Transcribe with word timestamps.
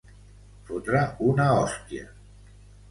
Fotre 0.69 1.03
una 1.29 1.47
hòstia. 1.59 2.13